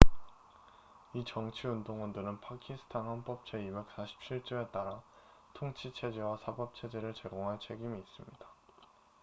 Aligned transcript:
이 1.13 1.23
정치 1.25 1.67
운동원들은 1.67 2.41
파키스탄 2.41 3.05
헌법 3.05 3.45
제247조에 3.45 4.71
따라 4.71 5.03
통치 5.53 5.93
체제와 5.93 6.37
사법 6.37 6.73
체제를 6.73 7.13
제공할 7.13 7.59
책임이 7.59 7.99
있습니다 7.99 8.45